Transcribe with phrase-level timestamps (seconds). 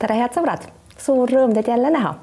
[0.00, 0.64] tere, head sõbrad,
[0.96, 2.14] suur rõõm teid jälle näha.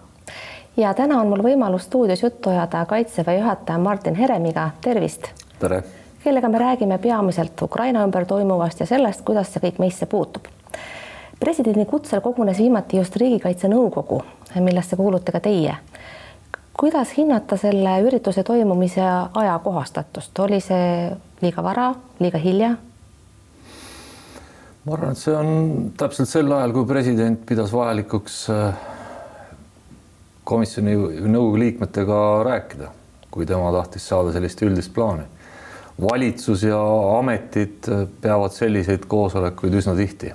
[0.78, 5.28] ja täna on mul võimalus stuudios juttu ajada Kaitseväe juhataja Martin Heremiga, tervist.
[5.60, 5.84] tere.
[6.24, 10.48] kellega me räägime peamiselt Ukraina ümber toimuvast ja sellest, kuidas see kõik meisse puutub.
[11.39, 14.23] presidendi kutsel kogunes viimati just Riigikaitse Nõukogu,
[14.55, 15.75] millesse kuulute ka teie.
[16.73, 22.75] kuidas hinnata selle ürituse toimumise ajakohastatust, oli see liiga vara, liiga hilja?
[24.87, 28.83] Ma arvan, et see on täpselt sel ajal, kui president pidas vajalikuks äh,
[30.47, 30.93] komisjoni
[31.28, 32.92] nõukogu liikmetega rääkida,
[33.31, 35.28] kui tema tahtis saada sellist üldist plaani.
[36.02, 36.80] valitsus ja
[37.17, 40.31] ametid äh, peavad selliseid koosolekuid üsna tihti.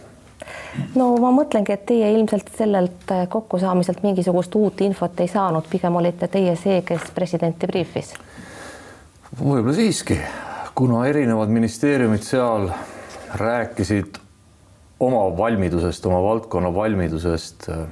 [1.00, 5.96] no ma mõtlengi, et teie ilmselt sellelt äh, kokkusaamiselt mingisugust uut infot ei saanud, pigem
[5.96, 8.12] olite teie see, kes presidenti briifis.
[9.38, 10.18] võib-olla siiski,
[10.74, 12.68] kuna erinevad ministeeriumid seal
[13.40, 14.21] rääkisid
[15.02, 17.82] oma valmidusest, oma valdkonna valmidusest äh,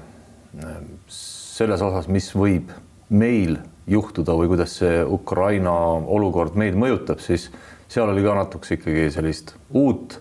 [1.11, 2.70] selles osas, mis võib
[3.11, 3.58] meil
[3.91, 5.72] juhtuda või kuidas see Ukraina
[6.06, 7.48] olukord meid mõjutab, siis
[7.91, 10.20] seal oli ka natukese ikkagi sellist uut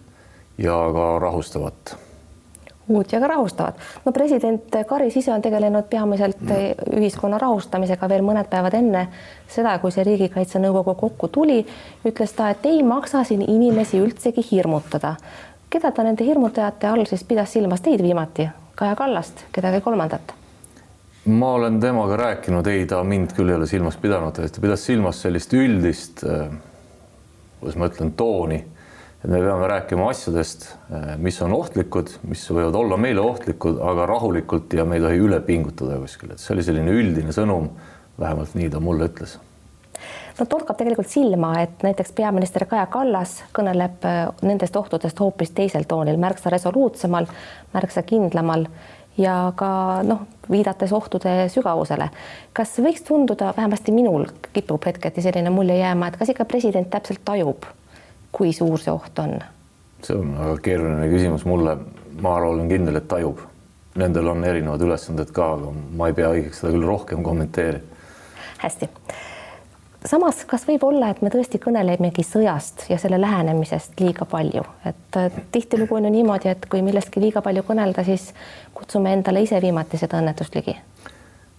[0.57, 1.95] ja ka rahustavat.
[2.89, 3.77] Uut ja ka rahustavat.
[4.05, 6.41] no president Karis ise on tegelenud peamiselt
[6.97, 9.03] ühiskonna rahustamisega veel mõned päevad enne
[9.47, 11.59] seda, kui see Riigikaitse Nõukogu kokku tuli,
[12.01, 15.13] ütles ta, et ei maksa siin inimesi üldsegi hirmutada
[15.69, 17.81] keda ta nende hirmutajate all siis pidas silmas?
[17.85, 20.35] Teid viimati, Kaja Kallast, kedagi kolmandat?
[21.29, 25.19] ma olen temaga rääkinud, ei, ta mind küll ei ole silmas pidanud, ta pidas silmas
[25.21, 26.47] sellist üldist, äh,
[27.59, 28.57] kuidas ma ütlen, tooni,
[29.19, 34.07] et me peame rääkima asjadest, äh, mis on ohtlikud, mis võivad olla meile ohtlikud, aga
[34.09, 37.69] rahulikult ja me ei tohi üle pingutada kuskil, et see oli selline üldine sõnum,
[38.19, 39.37] vähemalt nii ta mulle ütles
[40.39, 45.85] no torkab tegelikult silma, et näiteks peaminister Kaja Kallas kõneleb äh, nendest ohtudest hoopis teisel
[45.87, 47.27] toonil, märksa resoluutsemal,
[47.73, 48.65] märksa kindlamal
[49.19, 49.69] ja ka
[50.07, 52.09] noh, viidates ohtude sügavusele.
[52.53, 57.23] kas võiks tunduda, vähemasti minul kipub hetketi selline mulje jääma, et kas ikka president täpselt
[57.25, 57.67] tajub,
[58.31, 59.39] kui suur see oht on?
[60.03, 61.75] see on väga keeruline küsimus mulle,
[62.23, 63.41] ma olen kindel, et tajub.
[63.99, 67.83] Nendel on erinevad ülesanded ka, aga ma ei pea õigeks seda küll rohkem kommenteerida.
[68.61, 68.87] hästi
[70.07, 75.19] samas, kas võib olla, et me tõesti kõnelemegi sõjast ja selle lähenemisest liiga palju, et
[75.51, 78.29] tihtilugu on ju niimoodi, et kui millestki liiga palju kõnelda, siis
[78.75, 80.77] kutsume endale ise viimati seda õnnetust ligi.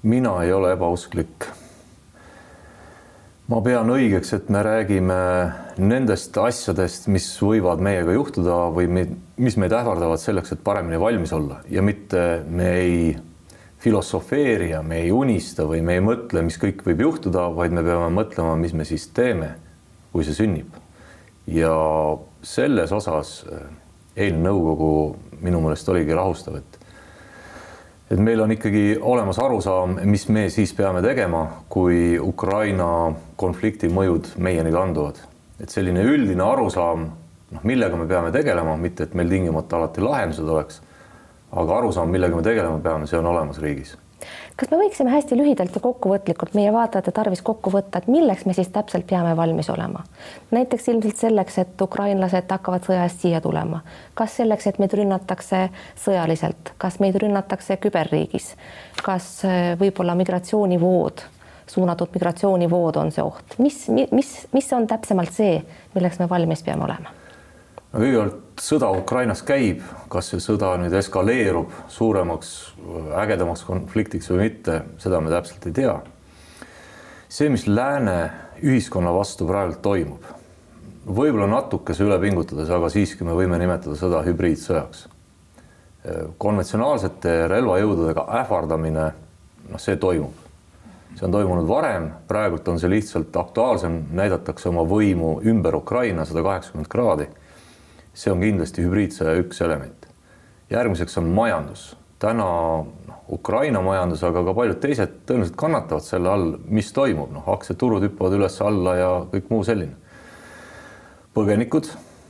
[0.03, 1.47] mina ei ole ebausklik.
[3.49, 9.72] ma pean õigeks, et me räägime nendest asjadest, mis võivad meiega juhtuda või mis meid
[9.72, 13.17] ähvardavad selleks, et paremini valmis olla ja mitte me ei
[13.81, 18.11] filosofeerija, me ei unista või me ei mõtle, mis kõik võib juhtuda, vaid me peame
[18.13, 19.55] mõtlema, mis me siis teeme,
[20.13, 20.77] kui see sünnib.
[21.51, 21.73] ja
[22.47, 23.63] selles osas eh,
[24.27, 24.91] eilne nõukogu
[25.41, 26.79] minu meelest oligi rahustav, et
[28.11, 34.33] et meil on ikkagi olemas arusaam, mis me siis peame tegema, kui Ukraina konflikti mõjud
[34.37, 35.17] meieni kanduvad.
[35.61, 37.11] et selline üldine arusaam,
[37.51, 40.81] noh, millega me peame tegelema, mitte et meil tingimata alati lahendused oleks
[41.53, 43.97] aga arusaam, millega me tegelema peame, see on olemas riigis.
[44.61, 48.53] kas me võiksime hästi lühidalt ja kokkuvõtlikult meie vaatajate tarvis kokku võtta, et milleks me
[48.55, 50.05] siis täpselt peame valmis olema?
[50.50, 53.83] näiteks ilmselt selleks, et ukrainlased hakkavad sõja eest siia tulema,
[54.15, 55.69] kas selleks, et meid rünnatakse
[56.05, 58.55] sõjaliselt, kas meid rünnatakse küberriigis,
[59.03, 61.27] kas äh, võib-olla migratsioonivood
[61.71, 65.60] suunatud migratsioonivood on see oht, mis, mis, mis on täpsemalt see,
[65.94, 67.20] milleks me valmis peame olema?
[67.91, 72.53] Kõigepealt sõda Ukrainas käib, kas see sõda nüüd eskaleerub suuremaks,
[73.19, 75.97] ägedamaks konfliktiks või mitte, seda me täpselt ei tea.
[77.28, 78.31] see, mis lääne
[78.62, 80.23] ühiskonna vastu praegu toimub,
[81.06, 85.09] võib-olla natukese üle pingutades, aga siiski me võime nimetada seda hübriidsõjaks.
[86.39, 89.11] konventsionaalsete relvajõududega ähvardamine,
[89.69, 90.34] noh, see toimub.
[91.17, 96.42] see on toimunud varem, praegult on see lihtsalt aktuaalsem, näidatakse oma võimu ümber Ukraina sada
[96.42, 97.27] kaheksakümmend kraadi
[98.15, 100.07] see on kindlasti hübriidsõja üks element.
[100.71, 101.97] järgmiseks on majandus.
[102.18, 107.47] täna noh, Ukraina majandus, aga ka paljud teised tõenäoliselt kannatavad selle all, mis toimub, noh,
[107.48, 109.97] aktsiaturud hüppavad üles-alla ja kõik muu selline.
[111.34, 111.89] põgenikud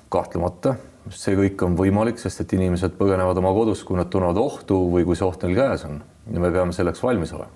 [0.09, 0.77] kahtlemata,
[1.11, 5.05] see kõik on võimalik, sest et inimesed põgenevad oma kodust, kui nad tunnevad ohtu või
[5.05, 7.51] kui see oht neil käes on ja me peame selleks valmis olema.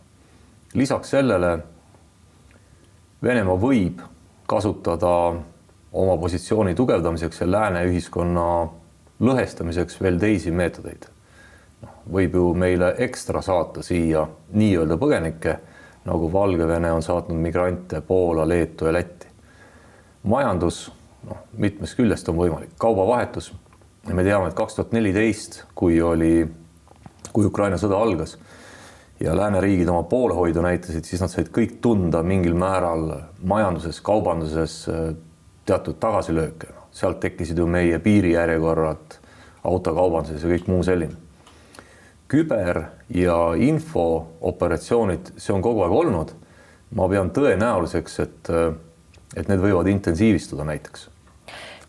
[0.75, 1.59] lisaks sellele
[3.25, 4.03] Venemaa võib
[4.47, 5.11] kasutada
[5.95, 8.47] oma positsiooni tugevdamiseks ja lääne ühiskonna
[9.23, 11.07] lõhestamiseks veel teisi meetodeid.
[11.83, 15.59] noh, võib ju meile ekstra saata siia nii-öelda põgenikke,
[16.05, 19.27] nagu Valgevene on saatnud migrante Poola, Leetu ja Lätti.
[20.23, 20.91] majandus,
[21.29, 23.53] noh, mitmest küljest on võimalik, kaubavahetus.
[24.13, 26.49] me teame, et kaks tuhat neliteist, kui oli
[27.33, 28.37] kui Ukraina sõda algas
[29.21, 33.07] ja lääneriigid oma poolehoidu näitasid, siis nad said kõik tunda mingil määral
[33.43, 34.83] majanduses, kaubanduses
[35.65, 36.67] teatud tagasilööke.
[36.95, 39.19] sealt tekkisid ju meie piirijärjekorrad
[39.65, 41.17] autokaubanduses ja kõik muu selline.
[42.29, 46.35] küber ja infooperatsioonid, see on kogu aeg olnud.
[46.91, 48.51] ma pean tõenäoliseks, et,
[49.37, 51.09] et need võivad intensiivistuda näiteks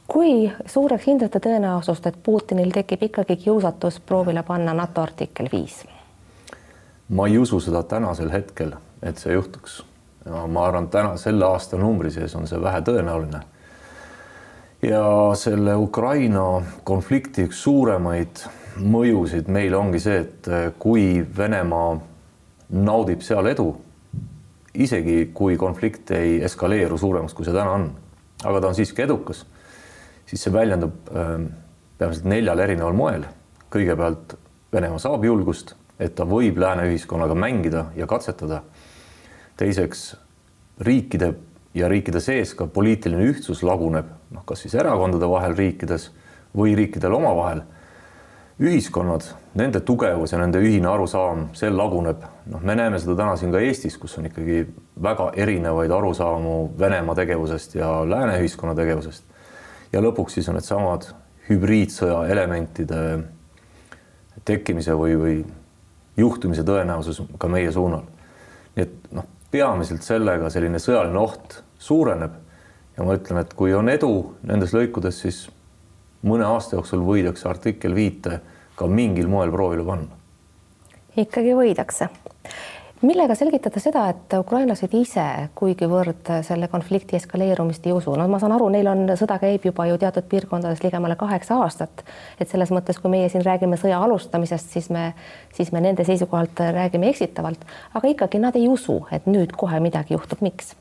[0.07, 5.85] kui suureks hindate tõenäosust, et Putinil tekib ikkagi kiusatus proovile panna NATO artikkel viis?
[7.09, 8.71] ma ei usu seda tänasel hetkel,
[9.03, 9.83] et see juhtuks.
[10.25, 13.41] ma arvan, täna selle aasta numbri sees on see vähetõenäoline.
[14.85, 15.05] Ja
[15.39, 18.43] selle Ukraina konflikti üks suuremaid
[18.81, 20.49] mõjusid meile ongi see, et
[20.79, 21.95] kui Venemaa
[22.75, 23.69] naudib seal edu,
[24.73, 27.89] isegi kui konflikt ei eskaleeru suuremaks, kui see täna on,
[28.43, 29.45] aga ta on siiski edukas
[30.25, 31.47] siis see väljendub ähm,
[31.97, 33.25] peamiselt neljal erineval moel.
[33.75, 34.37] kõigepealt
[34.73, 38.61] Venemaa saab julgust, et ta võib lääne ühiskonnaga mängida ja katsetada.
[39.57, 40.15] teiseks
[40.79, 41.33] riikide
[41.75, 46.09] ja riikide sees ka poliitiline ühtsus laguneb, noh, kas siis erakondade vahel riikides
[46.55, 47.65] või riikidel omavahel.
[48.55, 49.25] ühiskonnad,
[49.59, 53.59] nende tugevus ja nende ühine arusaam, see laguneb, noh, me näeme seda täna siin ka
[53.59, 54.61] Eestis, kus on ikkagi
[55.03, 59.35] väga erinevaid arusaamu Venemaa tegevusest ja lääne ühiskonna tegevusest
[59.91, 61.09] ja lõpuks siis on needsamad
[61.49, 63.01] hübriidsõja elementide
[64.45, 65.35] tekkimise või, või
[66.17, 68.07] juhtumise tõenäosus ka meie suunal.
[68.75, 72.35] nii et noh, peamiselt sellega selline sõjaline oht suureneb
[72.97, 74.11] ja ma ütlen, et kui on edu
[74.47, 75.45] nendes lõikudes, siis
[76.25, 78.39] mõne aasta jooksul võidakse artikkel viite
[78.75, 80.23] ka mingil moel proovile panna.
[81.15, 82.09] ikkagi võidakse
[83.05, 85.25] millega selgitada seda, et ukrainlased ise
[85.57, 89.87] kuigivõrd selle konflikti eskaleerumist ei usu, no ma saan aru, neil on, sõda käib juba
[89.89, 92.05] ju teatud piirkondades ligemale kaheksa aastat.
[92.39, 95.11] et selles mõttes, kui meie siin räägime sõja alustamisest, siis me,
[95.53, 100.15] siis me nende seisukohalt räägime eksitavalt, aga ikkagi nad ei usu, et nüüd kohe midagi
[100.15, 100.75] juhtub, miks?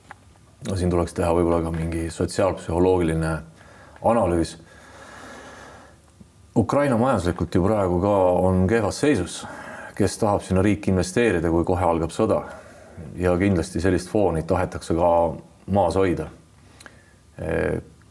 [0.68, 3.34] No siin tuleks teha võib-olla ka mingi sotsiaalpsühholoogiline
[4.04, 4.56] analüüs.
[6.56, 8.16] Ukraina majanduslikult ju praegu ka
[8.46, 9.42] on kehvas seisus
[9.94, 12.42] kes tahab sinna riiki investeerida, kui kohe algab sõda.
[13.18, 15.08] ja kindlasti sellist fooni tahetakse ka
[15.66, 16.28] maas hoida.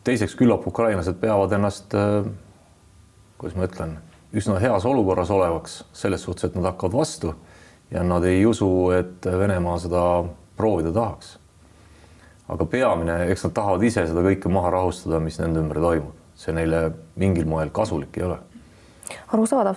[0.04, 1.96] teiseks, küllap ukrainlased peavad ennast,
[3.38, 3.98] kuidas ma ütlen,
[4.34, 7.36] üsna heas olukorras olevaks selles suhtes, et nad hakkavad vastu
[7.92, 10.04] ja nad ei usu, et Venemaa seda
[10.58, 11.38] proovida tahaks.
[12.50, 16.56] Aga peamine, eks nad tahavad ise seda kõike maha rahustada, mis nende ümber toimub, see
[16.56, 18.40] neile mingil moel kasulik ei ole
[19.34, 19.76] arusaadav.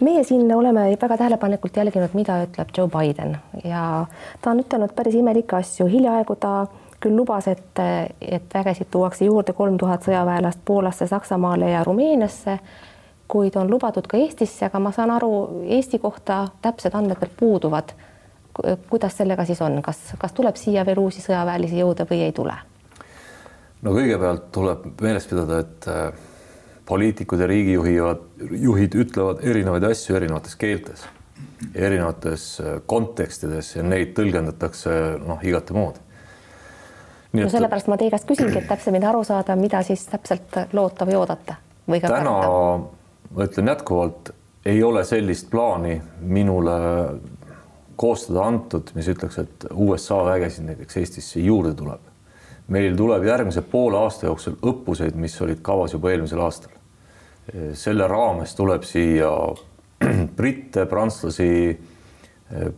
[0.00, 4.06] meie siin oleme väga tähelepanelikult jälginud, mida ütleb Joe Biden ja
[4.42, 5.86] ta on ütelnud päris imelikke asju.
[5.86, 6.66] hiljaaegu ta
[7.00, 7.78] küll lubas, et,
[8.20, 12.58] et vägesid tuuakse juurde kolm tuhat sõjaväelast Poolasse, Saksamaale ja Rumeeniasse,
[13.28, 17.92] kuid on lubatud ka Eestisse, aga ma saan aru, Eesti kohta täpsed andmed veel puuduvad.
[18.90, 22.54] Kuidas sellega siis on, kas, kas tuleb siia veel uusi sõjaväelisi jõude või ei tule?
[23.82, 25.88] no kõigepealt tuleb meeles pidada, et
[26.86, 28.18] poliitikud ja riigijuhivad,
[28.50, 31.04] juhid ütlevad erinevaid asju erinevates keeltes,
[31.74, 36.02] erinevates äh, kontekstides ja neid tõlgendatakse noh, igate moodi.
[37.32, 41.08] no et, sellepärast ma teie käest küsingi, et täpsemini aru saada, mida siis täpselt loota
[41.08, 41.58] või oodata
[41.88, 43.30] või ka täna karta.
[43.34, 44.30] ma ütlen jätkuvalt,
[44.66, 46.76] ei ole sellist plaani minule
[47.96, 52.00] koostada antud, mis ütleks, et USA vägesid näiteks Eestisse juurde tuleb.
[52.68, 56.76] meil tuleb järgmise poole aasta jooksul õppuseid, mis olid kavas juba eelmisel aastal
[57.72, 59.30] selle raames tuleb siia
[60.38, 61.50] britte, prantslasi,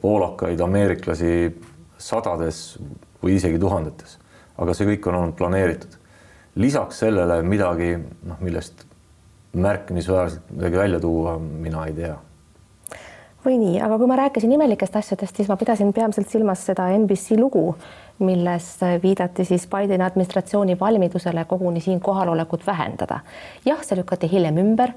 [0.00, 1.32] poolakaid, ameeriklasi
[1.98, 2.78] sadades
[3.22, 4.18] või isegi tuhandetes.
[4.58, 5.98] aga see kõik on olnud planeeritud.
[6.54, 7.96] lisaks sellele midagi,
[8.26, 8.84] noh, millest
[9.52, 12.16] märkimisväärselt midagi välja tuua, mina ei tea
[13.44, 17.38] või nii, aga kui ma rääkisin imelikest asjadest, siis ma pidasin peamiselt silmas seda NBC
[17.38, 17.76] lugu,
[18.18, 18.66] milles
[19.02, 23.20] viidati siis Bideni administratsiooni valmidusele koguni siin kohalolekut vähendada.
[23.64, 24.92] jah, see lükati hiljem ümber.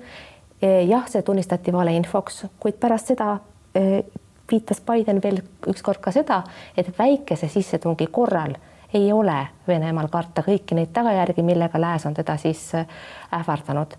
[0.87, 3.37] jah, see tunnistati valeinfoks, kuid pärast seda
[3.75, 4.03] eh,
[4.51, 6.43] viitas Biden veel ükskord ka seda,
[6.77, 8.55] et väikese sissetungi korral
[8.93, 12.87] ei ole Venemaal karta kõiki neid tagajärgi, millega lääs on teda siis eh,
[13.33, 13.97] ähvardanud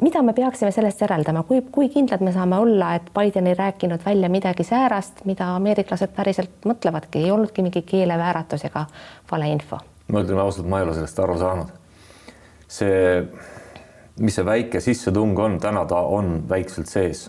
[0.00, 4.04] mida me peaksime sellest järeldama, kui, kui kindlad me saame olla, et Biden ei rääkinud
[4.04, 8.86] välja midagi säärast, mida ameeriklased päriselt mõtlevadki, ei olnudki mingi keelevääratus ega
[9.30, 9.80] valeinfo?
[10.10, 11.68] ma ütlen ausalt, ma ei ole sellest aru saanud.
[12.68, 13.28] see,
[14.20, 17.28] mis see väike sissetung on, täna ta on väikselt sees.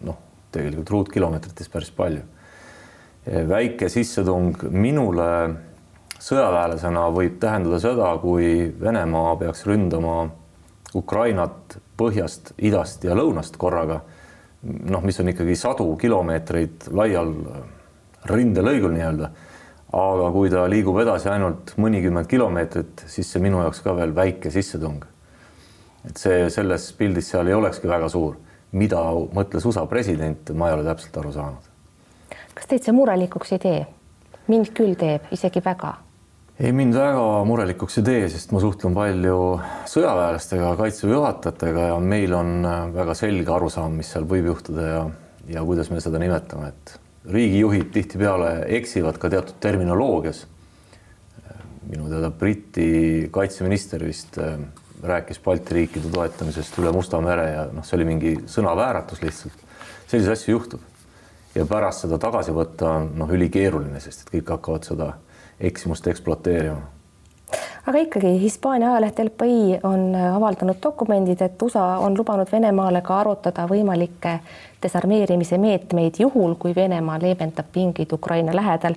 [0.00, 0.18] noh,
[0.52, 2.22] tegelikult ruutkilomeetrites päris palju.
[3.48, 5.28] väike sissetung minule
[6.18, 10.30] sõjaväelasena võib tähendada seda, kui Venemaa peaks ründama
[10.96, 14.00] Ukrainat põhjast, idast ja lõunast korraga,
[14.62, 17.34] noh, mis on ikkagi sadu kilomeetreid laial
[18.28, 19.30] rindelõigul nii-öelda.
[19.98, 24.50] aga kui ta liigub edasi ainult mõnikümmend kilomeetrit, siis see minu jaoks ka veel väike
[24.50, 25.04] sissetung.
[26.06, 28.36] et see selles pildis seal ei olekski väga suur.
[28.72, 29.00] mida
[29.34, 31.70] mõtles USA president, ma ei ole täpselt aru saanud.
[32.54, 33.86] kas teid see murelikuks ei tee?
[34.48, 36.07] mind küll teeb, isegi väga
[36.58, 39.38] ei, mind väga murelikuks ei tee, sest ma suhtlen palju
[39.90, 45.04] sõjaväelastega, kaitseväe juhatajatega ja meil on väga selge arusaam, mis seal võib juhtuda ja,
[45.54, 46.96] ja kuidas me seda nimetame, et
[47.28, 50.46] riigijuhid tihtipeale eksivad ka teatud terminoloogias.
[51.88, 54.58] minu teada Briti kaitseminister vist äh,
[55.02, 59.64] rääkis Balti riikide toetamisest üle Musta mere ja noh, see oli mingi sõnavääratus lihtsalt.
[60.06, 60.80] selliseid asju juhtub
[61.54, 65.12] ja pärast seda tagasi võtta on noh, ülikeeruline, sest et kõik hakkavad seda
[65.60, 66.98] eksimust ekspluateerima
[67.88, 73.20] aga ikkagi Hispaania ajaleht El Pai on avaldanud dokumendid, et USA on lubanud Venemaale ka
[73.20, 74.34] arutada võimalikke
[74.82, 78.94] desarmeerimise meetmeid juhul, kui Venemaa leevendab pingeid Ukraina lähedal.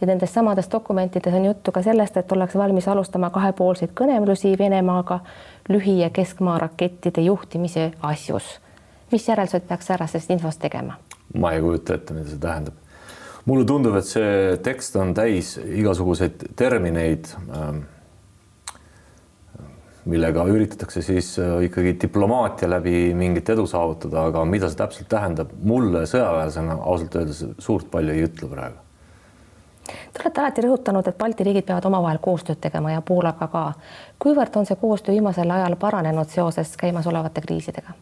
[0.00, 5.20] ja nendes samades dokumentides on juttu ka sellest, et ollakse valmis alustama kahepoolseid kõnelusi Venemaaga
[5.68, 8.60] lühi- ja keskmaa rakettide juhtimise asjus.
[9.12, 10.94] mis järeldused peaks säärasest infost tegema?
[11.38, 12.74] ma ei kujuta ette, mida see tähendab.
[13.44, 17.82] Mulle tundub, et see tekst on täis igasuguseid termineid ähm,
[20.04, 25.52] millega üritatakse siis äh, ikkagi diplomaatia läbi mingit edu saavutada, aga mida see täpselt tähendab,
[25.62, 28.80] mulle sõjaväelasena ausalt öeldes suurt palju ei ütle praegu.
[29.82, 33.64] Te olete alati rõhutanud, et Balti riigid peavad omavahel koostööd tegema ja Poolaga ka.
[34.22, 37.94] kuivõrd on see koostöö viimasel ajal paranenud seoses käimasolevate kriisidega?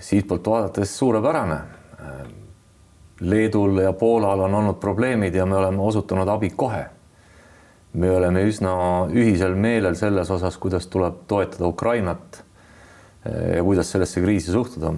[0.00, 1.56] siitpoolt vaadates suurepärane.
[3.20, 6.84] Leedul ja Poolal on olnud probleemid ja me oleme osutanud abi kohe
[7.96, 8.72] me oleme üsna
[9.12, 12.42] ühisel meelel selles osas, kuidas tuleb toetada Ukrainat
[13.24, 14.92] eh, ja kuidas sellesse kriisi suhtuda.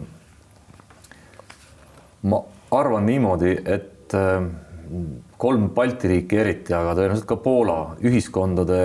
[2.22, 2.40] ma
[2.74, 4.48] arvan niimoodi, et eh,
[5.38, 8.80] kolm Balti riiki eriti, aga tõenäoliselt ka Poola ühiskondade,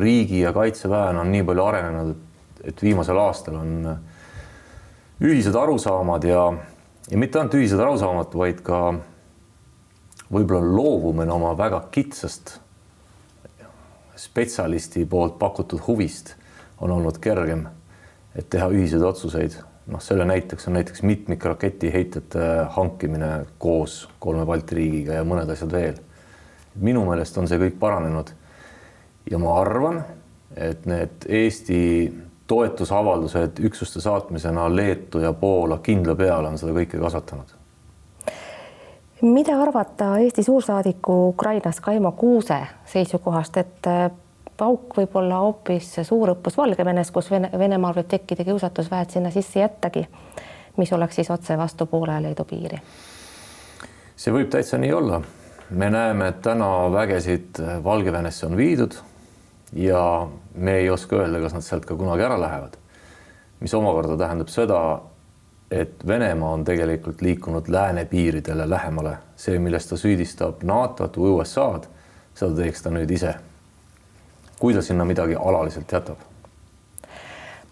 [0.00, 2.16] riigi ja kaitseväena on nii palju arenenud,
[2.64, 3.74] et viimasel aastal on
[5.20, 6.46] ühised arusaamad ja,
[7.10, 8.80] ja mitte ainult ühised arusaamad, vaid ka
[10.32, 12.58] võib-olla loobumine oma väga kitsast
[14.18, 16.34] spetsialisti poolt pakutud huvist
[16.80, 17.66] on olnud kergem,
[18.36, 19.56] et teha ühiseid otsuseid.
[19.88, 25.94] noh, selle näiteks on näiteks mitmikraketiheitjate hankimine koos kolme Balti riigiga ja mõned asjad veel.
[26.74, 28.30] minu meelest on see kõik paranenud.
[29.30, 30.04] ja ma arvan,
[30.56, 32.12] et need Eesti
[32.48, 37.58] toetusavaldused üksuste saatmisena Leetu ja Poola kindla peale on seda kõike kasvatanud
[39.22, 44.10] mida arvata Eesti suursaadiku Ukrainas Kaimo Kuuse seisukohast, et äh,
[44.56, 49.60] pauk võib olla hoopis suurõppus Valgevenes, kus Vene, Venemaal võib tekkida kiusatus väed sinna sisse
[49.60, 50.06] jättagi,
[50.76, 52.80] mis oleks siis otse vastu Poola ja Leedu piiri?
[54.18, 55.20] see võib täitsa nii olla.
[55.70, 58.94] me näeme, et täna vägesid Valgevenesse on viidud
[59.72, 62.76] ja me ei oska öelda, kas nad sealt ka kunagi ära lähevad.
[63.60, 65.00] mis omakorda tähendab seda,
[65.70, 69.16] et Venemaa on tegelikult liikunud lääne piiridele lähemale.
[69.36, 71.86] see, milles ta süüdistab NATO-t või USA-d,
[72.34, 73.34] seda teeks ta nüüd ise.
[74.58, 76.16] kui ta sinna midagi alaliselt jätab.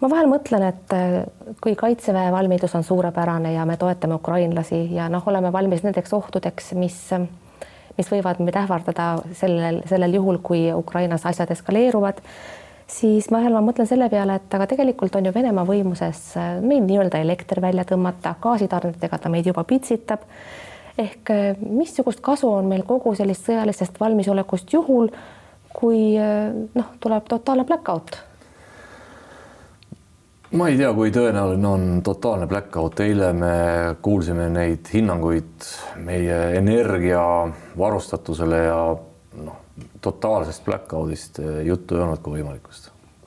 [0.00, 1.24] ma vahel mõtlen, et äh,
[1.60, 6.72] kui kaitseväe valmidus on suurepärane ja me toetame ukrainlasi ja noh, oleme valmis nendeks ohtudeks,
[6.72, 7.12] mis
[7.96, 12.22] mis võivad meid ähvardada sellel, sellel juhul, kui Ukrainas asjad eskaleeruvad
[12.90, 16.84] siis vahel ma mõtlen selle peale, et aga tegelikult on ju Venemaa võimuses äh, meil
[16.86, 20.22] nii-öelda elekter välja tõmmata, gaasitarnetega ta meid juba pitsitab.
[20.98, 25.10] ehk äh, missugust kasu on meil kogu sellist sõjalisest valmisolekust juhul,
[25.74, 28.22] kui äh, noh, tuleb totaalne blackout?
[30.56, 33.52] Ma ei tea, kui tõenäoline on totaalne blackout, eile me
[34.02, 35.66] kuulsime neid hinnanguid
[36.06, 38.78] meie energiavarustatusele ja
[39.44, 39.56] noh,
[40.04, 42.84] totaalsest blackout'ist eh, juttu ei olnud kui võimalikust.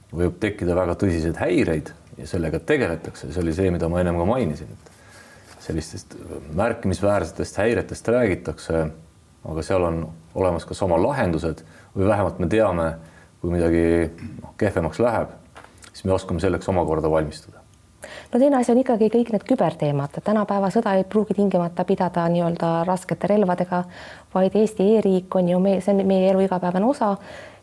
[0.10, 4.26] võib tekkida väga tõsiseid häireid ja sellega tegeletakse, see oli see, mida ma ennem ka
[4.26, 6.16] mainisin, et sellistest
[6.58, 8.88] märkimisväärsetest häiretest räägitakse,
[9.50, 11.62] aga seal on olemas kas oma lahendused
[11.94, 12.88] või vähemalt me teame,
[13.42, 13.86] kui midagi
[14.42, 15.39] noh, kehvemaks läheb,
[16.00, 17.60] siis me oskame selleks omakorda valmistuda
[18.32, 22.72] no teine asi on ikkagi kõik need küberteemad, tänapäeva sõda ei pruugi tingimata pidada nii-öelda
[22.88, 23.84] raskete relvadega,
[24.34, 27.16] vaid Eesti e-riik on ju meie, see on meie elu igapäevane osa.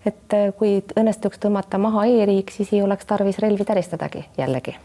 [0.06, 4.76] et äh, kui õnnestuks tõmmata maha e-riik, siis ei oleks tarvis relvi täristadagi jällegi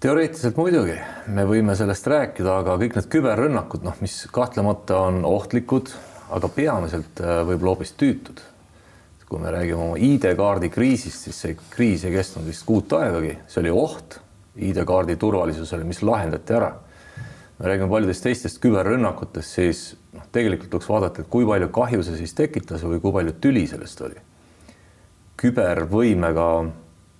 [0.00, 0.94] teoreetiliselt muidugi,
[1.26, 5.90] me võime sellest rääkida, aga kõik need küberrünnakud, noh, mis kahtlemata on ohtlikud,
[6.30, 8.42] aga peamiselt äh, võib-olla hoopis tüütud.
[9.28, 13.60] Kui me räägime oma ID-kaardi kriisist, siis see kriis ei kestnud vist kuut aegagi, see
[13.60, 14.20] oli oht
[14.56, 16.72] ID-kaardi turvalisusele, mis lahendati ära.
[17.58, 22.16] me räägime paljudest teistest küberrünnakutest, siis noh, tegelikult tuleks vaadata, et kui palju kahju see
[22.22, 24.20] siis tekitas või kui palju tüli sellest oli.
[25.36, 26.48] kübervõimega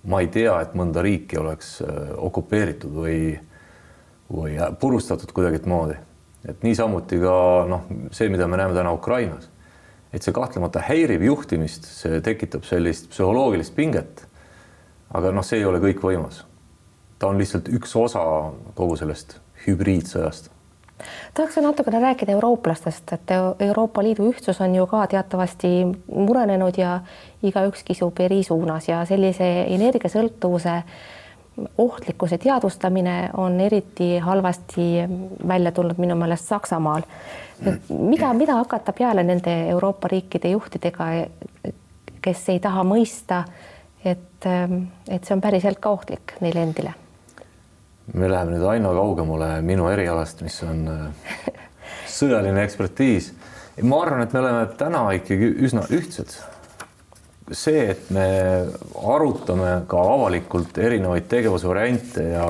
[0.03, 3.37] ma ei tea, et mõnda riiki oleks äh, okupeeritud või,
[4.31, 5.97] või purustatud kuidagimoodi.
[6.47, 7.35] et niisamuti ka
[7.67, 9.49] noh, see, mida me näeme täna Ukrainas,
[10.13, 14.25] et see kahtlemata häirib juhtimist, see tekitab sellist psühholoogilist pinget.
[15.13, 16.43] aga noh, see ei ole kõikvõimas.
[17.19, 18.23] ta on lihtsalt üks osa
[18.75, 20.49] kogu sellest hübriidsõjast
[21.33, 25.69] tahaks natukene rääkida eurooplastest, et Euroopa Liidu ühtsus on ju ka teatavasti
[26.11, 26.99] murenenud ja
[27.43, 30.81] igaüks kisub eri suunas ja sellise energiasõltuvuse
[31.77, 34.87] ohtlikkuse teadvustamine on eriti halvasti
[35.47, 37.01] välja tulnud minu meelest Saksamaal.
[37.89, 41.05] mida, mida hakata peale nende Euroopa riikide juhtidega,
[42.21, 43.43] kes ei taha mõista,
[44.05, 44.47] et,
[45.09, 46.93] et see on päriselt ka ohtlik neile endile
[48.13, 51.51] me läheme nüüd aina kaugemale minu erialast, mis on äh,
[52.19, 53.33] sõjaline ekspertiis.
[53.83, 56.33] ma arvan, et me oleme täna ikkagi üsna ühtsed.
[57.51, 58.27] See, et me
[59.13, 62.45] arutame ka avalikult erinevaid tegevusvariante ja,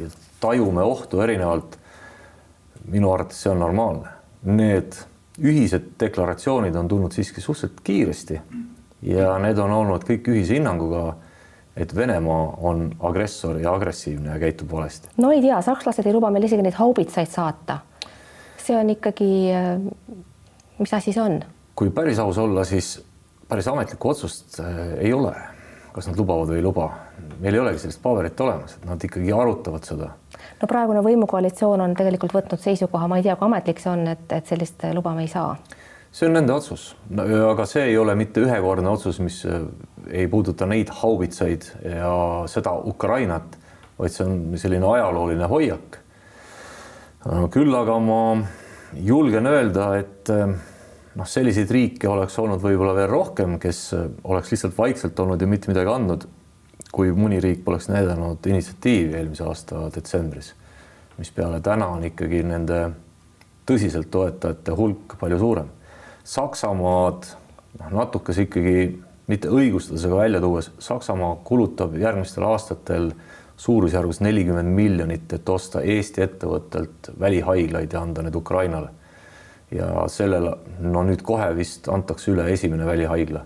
[0.00, 0.08] ja
[0.40, 1.78] tajume ohtu erinevalt,
[2.92, 4.12] minu arvates see on normaalne.
[4.46, 4.98] Need
[5.42, 8.40] ühised deklaratsioonid on tulnud siiski suhteliselt kiiresti
[9.10, 11.16] ja need on olnud kõik ühise hinnanguga
[11.76, 15.08] et Venemaa on agressor ja agressiivne ja käitub valesti?
[15.16, 17.78] no ei tea, sakslased ei luba meil isegi neid haubitsaid saata.
[18.56, 19.28] see on ikkagi,
[20.78, 21.42] mis asi see on?
[21.76, 22.96] kui päris aus olla, siis
[23.48, 25.34] päris ametlikku otsust äh, ei ole,
[25.94, 26.90] kas nad lubavad või ei luba.
[27.40, 30.12] meil ei olegi sellist paberit olemas, et nad ikkagi arutavad seda.
[30.60, 34.26] no praegune võimukoalitsioon on tegelikult võtnud seisukoha, ma ei tea, kui ametlik see on, et,
[34.32, 35.54] et sellist luba me ei saa
[36.16, 39.62] see on nende otsus no,, aga see ei ole mitte ühekordne otsus, mis äh,
[40.10, 42.12] ei puuduta neid haubitsaid ja
[42.50, 43.58] seda Ukrainat,
[43.98, 46.00] vaid see on selline ajalooline hoiak.
[47.50, 48.20] küll aga ma
[49.02, 50.56] julgen öelda, et äh,
[51.16, 53.90] noh, selliseid riike oleks olnud võib-olla veel rohkem, kes
[54.24, 56.26] oleks lihtsalt vaikselt olnud ja mitte midagi andnud,
[56.92, 60.52] kui mõni riik poleks näidanud initsiatiivi eelmise aasta detsembris,
[61.16, 62.82] mis peale täna on ikkagi nende
[63.66, 65.72] tõsiselt toetajate hulk palju suurem
[66.26, 67.26] Saksamaad
[67.78, 68.78] noh, natukese ikkagi
[69.30, 73.12] mitte õigustades, aga välja tuues, Saksamaa kulutab järgmistel aastatel
[73.56, 78.90] suurusjärgus nelikümmend miljonit, et osta Eesti ettevõttelt välihaiglaid ja anda need Ukrainale.
[79.70, 83.44] Ja sellel no nüüd kohe vist antakse üle esimene välihaigla.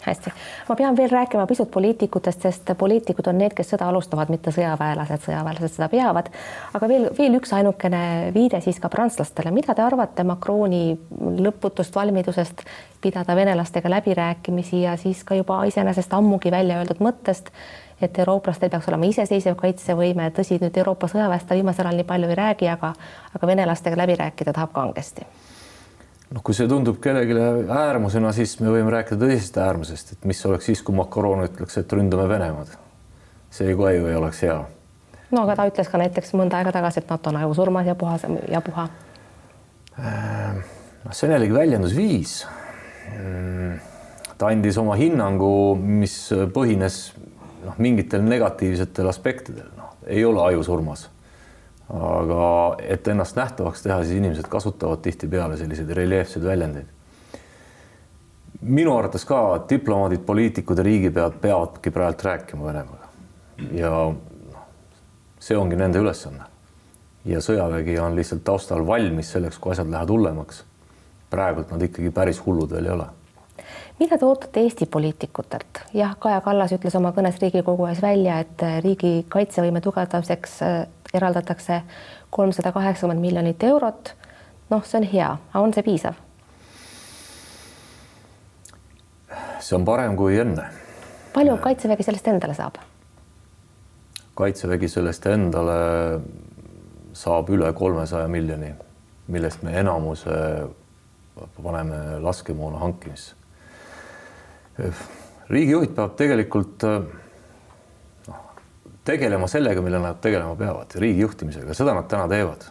[0.00, 0.30] Hästi,
[0.68, 5.26] ma pean veel rääkima pisut poliitikutest, sest poliitikud on need, kes sõda alustavad, mitte sõjaväelased,
[5.26, 6.30] sõjaväelased seda peavad.
[6.72, 10.96] aga veel, veel üks ainukene viide siis ka prantslastele, mida te arvate Macroni
[11.44, 12.64] lõputust valmidusest
[13.00, 17.52] pidada venelastega läbirääkimisi ja siis ka juba iseenesest ammugi välja öeldud mõttest,
[18.00, 22.32] et eurooplastel peaks olema iseseisev kaitsevõime, tõsi, nüüd Euroopa sõjaväest ta viimasel ajal nii palju
[22.32, 22.94] ei räägi, aga,
[23.34, 25.26] aga venelastega läbi rääkida tahab kangesti
[26.30, 27.36] noh, kui see tundub kellelegi
[27.74, 31.94] äärmusena, siis me võime rääkida tõsisest äärmusest, et mis oleks siis, kui Macron ütleks, et
[31.96, 32.76] ründame Venemaad.
[33.50, 34.58] see kohe ju ei oleks hea.
[35.30, 38.26] no aga ta ütles ka näiteks mõnda aega tagasi, et NATO on ajusurmas ja puhas
[38.48, 38.88] ja puha.
[39.98, 42.46] Noh, see on jällegi väljendusviis.
[43.10, 43.80] Mm,
[44.38, 46.14] ta andis oma hinnangu, mis
[46.54, 47.00] põhines
[47.64, 51.08] noh, mingitel negatiivsetel aspektidel, noh, ei ole ajusurmas
[51.90, 56.86] aga et ennast nähtavaks teha, siis inimesed kasutavad tihtipeale selliseid reljeefseid väljendeid.
[58.60, 63.08] minu arvates ka diplomaadid, poliitikud ja riigipead peavadki praegu rääkima Venemaaga
[63.74, 64.66] ja noh,
[65.40, 66.44] see ongi nende ülesanne.
[67.24, 70.64] ja sõjavägi on lihtsalt taustal valmis selleks, kui asjad lähevad hullemaks.
[71.30, 73.06] praegult nad ikkagi päris hullud veel ei ole
[74.00, 75.82] mida te ootate Eesti poliitikutelt?
[75.94, 80.80] jah, Kaja Kallas ütles oma kõnes Riigikogu ees välja, et riigi kaitsevõime tugevdamiseks äh,
[81.14, 81.82] eraldatakse
[82.30, 84.14] kolmsada kaheksakümmend miljonit eurot.
[84.70, 86.18] noh, see on hea, aga on see piisav?
[89.60, 90.68] see on parem kui enne.
[91.34, 92.80] palju Kaitsevägi sellest endale saab?
[94.40, 95.80] kaitsevägi sellest endale
[97.12, 98.70] saab üle kolmesaja miljoni,
[99.28, 100.38] millest me enamuse
[101.62, 103.34] paneme laskemoona hankimisse.
[105.50, 106.84] Riigijuhid peavad tegelikult
[109.04, 112.68] tegelema sellega, mille nad tegelema peavad, riigi juhtimisega, seda nad täna teevad.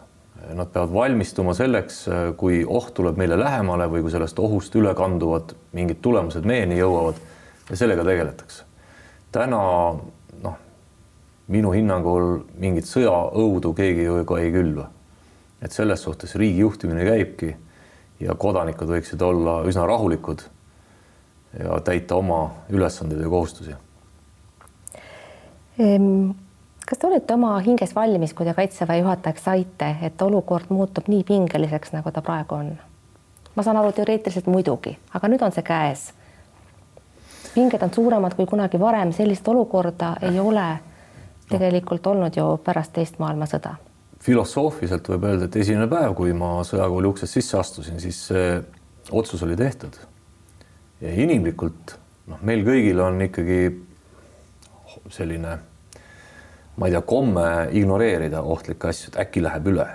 [0.56, 2.04] Nad peavad valmistuma selleks,
[2.40, 7.18] kui oht tuleb meile lähemale või kui sellest ohust üle kanduvad mingid tulemused meieni jõuavad
[7.68, 8.64] ja sellega tegeletakse.
[9.32, 9.58] täna
[10.42, 10.56] noh,
[11.48, 14.88] minu hinnangul mingit sõjaõudu keegi ju ka ei külva.
[15.62, 17.56] et selles suhtes riigi juhtimine käibki
[18.20, 20.42] ja kodanikud võiksid olla üsna rahulikud
[21.58, 23.74] ja täita oma ülesandeid ja kohustusi
[26.90, 31.22] kas te olete oma hinges valmis, kui te kaitseväe juhatajaks saite, et olukord muutub nii
[31.24, 32.72] pingeliseks, nagu ta praegu on?
[33.54, 36.10] ma saan aru, teoreetiliselt muidugi, aga nüüd on see käes.
[37.54, 40.68] pinged on suuremad kui kunagi varem, sellist olukorda ei ole
[41.50, 43.74] tegelikult olnud ju pärast teist maailmasõda.
[44.20, 48.62] filosoofiliselt võib öelda, et esimene päev, kui ma sõjakooli uksest sisse astusin, siis see
[49.10, 49.96] otsus oli tehtud.
[51.00, 51.96] Ja inimlikult
[52.30, 53.60] noh, meil kõigil on ikkagi
[55.10, 55.56] selline,
[56.76, 59.86] ma ei tea, komme ignoreerida ohtlikke asju, et äkki läheb üle.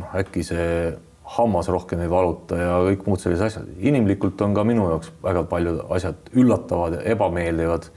[0.00, 0.94] noh, äkki see
[1.36, 3.68] hammas rohkem ei valuta ja kõik muud sellised asjad.
[3.78, 7.88] inimlikult on ka minu jaoks väga paljud asjad üllatavad ja ebameeldivad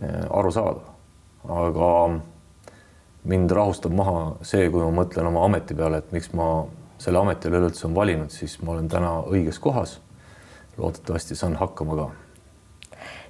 [0.00, 0.94] eh, aru saada.
[1.48, 1.90] aga
[3.26, 6.66] mind rahustab maha see, kui ma mõtlen oma ameti peale, et miks ma
[7.02, 9.98] selle ameti üleüldse on valinud, siis ma olen täna õiges kohas.
[10.78, 12.10] Loodetavasti saan hakkama ka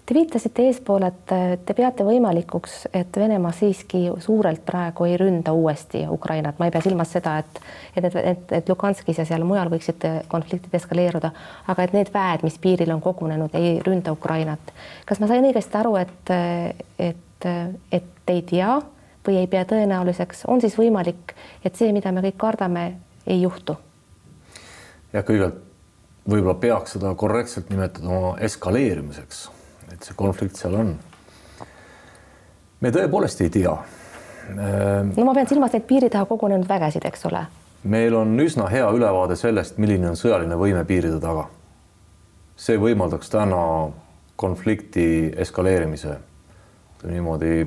[0.06, 1.32] Te viitasite eespool, et
[1.66, 6.84] te peate võimalikuks, et Venemaa siiski suurelt praegu ei ründa uuesti Ukrainat, ma ei pea
[6.84, 7.58] silmas seda, et
[7.96, 11.32] et, et, et, et Luganskis ja seal mujal võiksid konfliktid eskaleeruda,
[11.66, 14.72] aga et need väed, mis piiril on kogunenud, ei ründa Ukrainat.
[15.10, 16.34] kas ma sain õigesti aru, et,
[17.10, 17.50] et,
[17.90, 18.78] et te ei tea
[19.26, 21.34] või ei pea tõenäoliseks, on siis võimalik,
[21.66, 22.92] et see, mida me kõik kardame,
[23.26, 23.74] ei juhtu?
[25.10, 25.65] jah, kõigepealt
[26.26, 29.46] võib-olla peaks seda korrektselt nimetada eskaleerimiseks
[29.92, 30.94] et see konflikt seal on.
[32.80, 33.74] me tõepoolest ei tea.
[34.52, 37.46] no ma pean silmas neid piiri taha kogunenud vägesid, eks ole.
[37.84, 41.48] meil on üsna hea ülevaade sellest, milline on sõjaline võime piiride taga.
[42.56, 43.62] see võimaldaks täna
[44.36, 46.18] konflikti eskaleerimise
[47.06, 47.66] niimoodi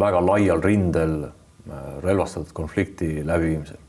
[0.00, 3.80] väga laial rindel äh, relvastatud konflikti läbiviimisel.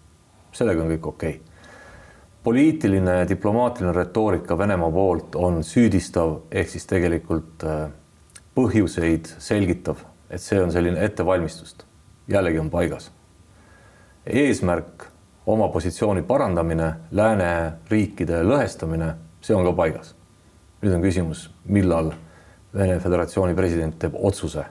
[0.52, 1.55] sellega on kõik okei okay
[2.46, 7.88] poliitiline diplomaatiline retoorika Venemaa poolt on süüdistav ehk siis tegelikult äh,
[8.54, 11.82] põhjuseid selgitav, et see on selline ettevalmistust,
[12.30, 13.10] jällegi on paigas.
[14.26, 15.08] eesmärk,
[15.46, 19.10] oma positsiooni parandamine, lääneriikide lõhestamine,
[19.42, 20.14] see on ka paigas.
[20.84, 22.14] nüüd on küsimus, millal
[22.76, 24.68] Vene Föderatsiooni president teeb otsuse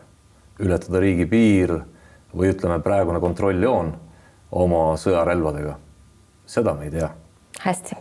[0.61, 1.75] ületada riigipiir
[2.37, 3.93] või ütleme, praegune kontrolljoon
[4.63, 5.77] oma sõjarelvadega.
[6.47, 7.11] seda me ei tea
[7.65, 7.97] hästi.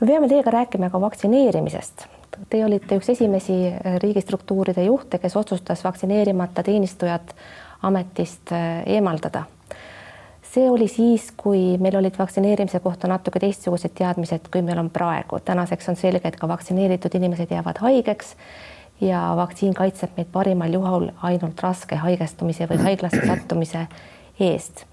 [0.00, 2.06] me peame teiega rääkima ka vaktsineerimisest.
[2.50, 3.54] Te olite üks esimesi
[4.02, 7.32] riigistruktuuride juhte, kes otsustas vaktsineerimata teenistujad
[7.82, 9.44] ametist äh, eemaldada.
[10.48, 15.40] see oli siis, kui meil olid vaktsineerimise kohta natuke teistsugused teadmised, kui meil on praegu.
[15.40, 18.36] tänaseks on selge, et ka vaktsineeritud inimesed jäävad haigeks
[19.00, 23.86] ja vaktsiin kaitseb meid parimal juhul ainult raske haigestumise või haiglasse sattumise
[24.40, 24.86] eest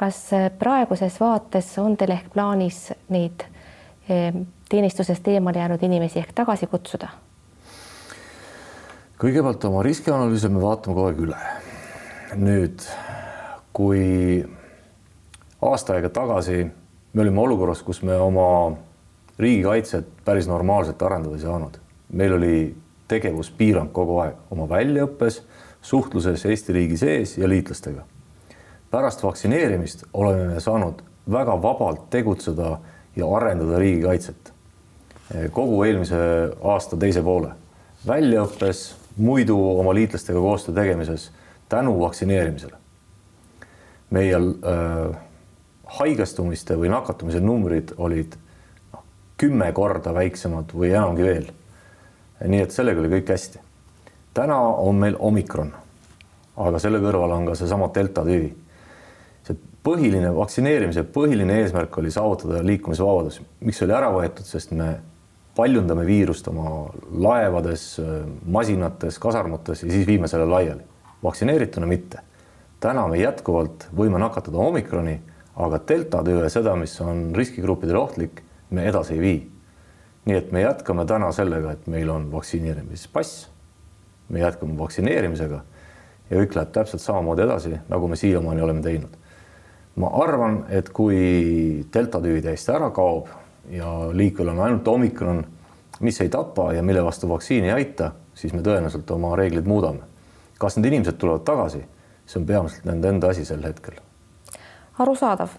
[0.00, 4.32] kas äh, praeguses vaates on teil ehk plaanis neid äh,
[4.70, 7.10] teenistusest eemale jäänud inimesi ehk tagasi kutsuda?
[9.20, 11.40] kõigepealt oma riskianalüüse me vaatame kogu aeg üle.
[12.40, 12.84] nüüd,
[13.76, 14.04] kui
[15.68, 16.62] aasta aega tagasi
[17.12, 18.46] me olime olukorras, kus me oma
[19.38, 21.76] riigikaitset päris normaalselt arendada ei saanud,
[22.16, 22.54] meil oli
[23.12, 25.42] tegevuspiirang kogu aeg oma väljaõppes,
[25.82, 28.06] suhtluses Eesti riigi sees ja liitlastega
[28.90, 32.78] pärast vaktsineerimist oleme saanud väga vabalt tegutseda
[33.16, 34.52] ja arendada riigikaitset
[35.52, 36.16] kogu eelmise
[36.62, 37.52] aasta teise poole
[38.06, 41.30] väljaõppes, muidu oma liitlastega koostöö tegemises
[41.68, 42.76] tänu vaktsineerimisele.
[44.10, 45.16] meie äh,
[45.86, 48.34] haigestumiste või nakatumise numbrid olid
[48.92, 49.04] noh,
[49.38, 51.52] kümme korda väiksemad või enamgi veel.
[52.46, 53.60] nii et sellega oli kõik hästi.
[54.34, 55.72] täna on meil omikron,
[56.56, 58.54] aga selle kõrval on ka seesama delta tüvi
[59.86, 64.90] põhiline vaktsineerimise põhiline eesmärk oli saavutada liikumisvabadus, miks oli ära võetud, sest me
[65.56, 67.84] paljundame viirust oma laevades,
[68.44, 70.84] masinates, kasarmutes ja siis viime selle laiali.
[71.22, 72.18] vaktsineerituna mitte.
[72.80, 75.20] täna me jätkuvalt võime nakatada omikroni,
[75.56, 79.50] aga delta tüve, seda, mis on riskigruppidele ohtlik, me edasi ei vii.
[80.24, 83.48] nii et me jätkame täna sellega, et meil on vaktsineerimispass.
[84.28, 85.64] me jätkame vaktsineerimisega
[86.30, 89.19] ja kõik läheb täpselt samamoodi edasi, nagu me siiamaani oleme teinud
[90.00, 93.28] ma arvan, et kui delta tüvi täiesti ära kaob
[93.70, 95.44] ja liikvel on ainult omikron,
[96.00, 100.06] mis ei tapa ja mille vastu vaktsiin ei aita, siis me tõenäoliselt oma reeglid muudame.
[100.60, 101.78] kas need inimesed tulevad tagasi,
[102.26, 103.94] see on peamiselt nende enda asi sel hetkel.
[104.98, 105.56] arusaadav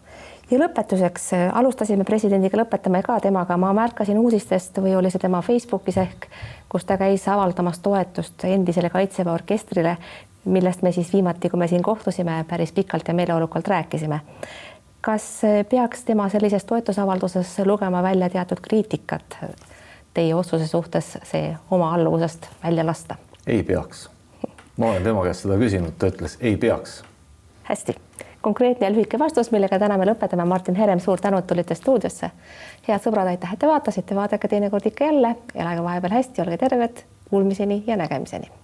[0.51, 5.97] ja lõpetuseks alustasime presidendiga, lõpetame ka temaga, ma märkasin uudistest või oli see tema Facebookis
[5.97, 6.27] ehk,
[6.69, 9.97] kus ta käis avaldamas toetust endisele Kaitseväe orkestrile,
[10.45, 14.19] millest me siis viimati, kui me siin kohtusime, päris pikalt ja meeleolukalt rääkisime.
[15.01, 19.37] kas peaks tema sellises toetusavalduses lugema välja teatud kriitikat
[20.13, 23.15] teie otsuse suhtes see oma alluvusest välja lasta?
[23.47, 24.09] ei peaks.
[24.77, 27.03] ma olen tema käest seda küsinud, ta ütles ei peaks.
[27.63, 27.95] hästi,
[28.41, 30.45] konkreetne ja lühike vastus, millega täna me lõpetame.
[30.45, 32.31] Martin Herem, suur tänu, et tulite stuudiosse.
[32.87, 37.05] head sõbrad, aitäh, et te vaatasite, vaadake teinekord ikka jälle, elage vahepeal hästi, olge terved,
[37.29, 38.60] kuulmiseni ja nägemiseni